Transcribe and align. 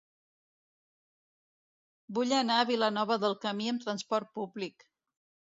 Vull 2.19 2.33
anar 2.39 2.57
a 2.63 2.65
Vilanova 2.71 3.19
del 3.27 3.37
Camí 3.45 3.71
amb 3.75 3.87
trasport 3.87 4.35
públic. 4.41 4.89